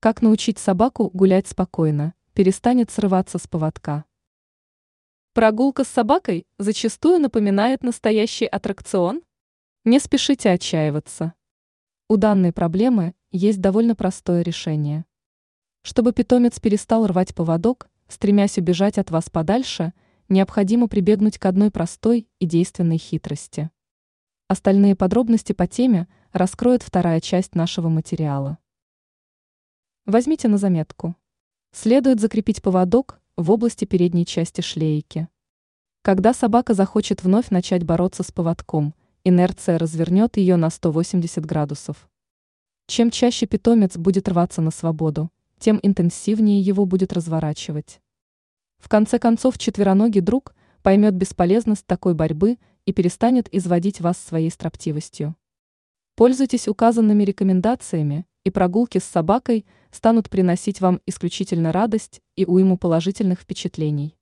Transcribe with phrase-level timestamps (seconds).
[0.00, 4.04] Как научить собаку гулять спокойно, перестанет срываться с поводка.
[5.34, 9.22] Прогулка с собакой зачастую напоминает настоящий аттракцион?
[9.84, 11.34] Не спешите отчаиваться.
[12.08, 15.04] У данной проблемы есть довольно простое решение.
[15.82, 19.92] Чтобы питомец перестал рвать поводок, стремясь убежать от вас подальше,
[20.28, 23.68] необходимо прибегнуть к одной простой и действенной хитрости.
[24.46, 28.58] Остальные подробности по теме раскроет вторая часть нашего материала.
[30.08, 31.16] Возьмите на заметку.
[31.70, 35.28] Следует закрепить поводок в области передней части шлейки.
[36.00, 42.08] Когда собака захочет вновь начать бороться с поводком, инерция развернет ее на 180 градусов.
[42.86, 48.00] Чем чаще питомец будет рваться на свободу, тем интенсивнее его будет разворачивать.
[48.78, 55.36] В конце концов, четвероногий друг поймет бесполезность такой борьбы и перестанет изводить вас своей строптивостью.
[56.14, 63.40] Пользуйтесь указанными рекомендациями, и прогулки с собакой станут приносить вам исключительно радость и уйму положительных
[63.40, 64.17] впечатлений.